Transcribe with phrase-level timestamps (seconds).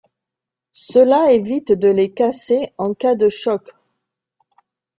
[0.71, 3.69] Cela évite de les casser en cas de choc.